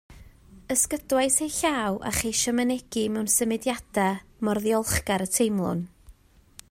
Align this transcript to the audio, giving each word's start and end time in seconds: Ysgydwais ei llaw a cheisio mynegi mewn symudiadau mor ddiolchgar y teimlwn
Ysgydwais 0.75 1.35
ei 1.45 1.51
llaw 1.57 1.93
a 2.09 2.11
cheisio 2.19 2.53
mynegi 2.61 3.05
mewn 3.17 3.29
symudiadau 3.35 4.19
mor 4.45 4.61
ddiolchgar 4.65 5.27
y 5.27 5.29
teimlwn 5.37 5.85